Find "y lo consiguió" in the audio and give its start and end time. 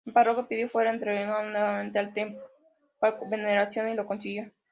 3.89-4.49